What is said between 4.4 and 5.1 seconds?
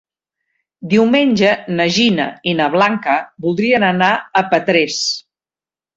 a Petrés.